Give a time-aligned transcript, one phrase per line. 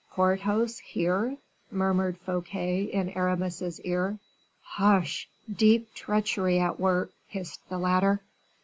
[0.13, 1.37] "Porthos here?"
[1.69, 4.17] murmured Fouquet in Aramis's ear.
[4.63, 5.29] "Hush!
[5.55, 8.19] deep treachery at work," hissed the latter.